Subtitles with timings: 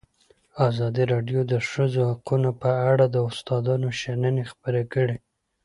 [0.67, 5.17] ازادي راډیو د د ښځو حقونه په اړه د استادانو شننې خپرې کړي.